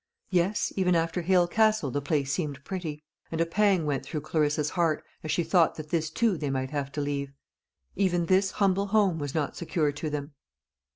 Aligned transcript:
Yes, 0.31 0.73
even 0.75 0.95
after 0.95 1.21
Hale 1.21 1.47
Castle 1.47 1.91
the 1.91 2.01
place 2.01 2.33
seemed 2.33 2.63
pretty; 2.63 3.03
and 3.31 3.39
a 3.39 3.45
pang 3.45 3.85
went 3.85 4.03
through 4.03 4.21
Clarissa's 4.21 4.71
heart, 4.71 5.03
as 5.23 5.29
she 5.29 5.43
thought 5.43 5.75
that 5.75 5.89
this 5.91 6.09
too 6.09 6.39
they 6.39 6.49
might 6.49 6.71
have 6.71 6.91
to 6.93 7.01
leave; 7.01 7.29
even 7.95 8.25
this 8.25 8.49
humble 8.53 8.87
home 8.87 9.19
was 9.19 9.35
not 9.35 9.55
secure 9.55 9.91
to 9.91 10.09
them. 10.09 10.31